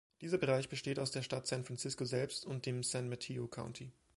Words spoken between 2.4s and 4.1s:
und dem San Mateo County.